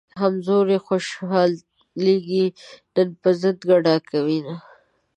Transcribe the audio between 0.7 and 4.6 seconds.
خوشحالېږي نن پۀ ضد ګډا کوينه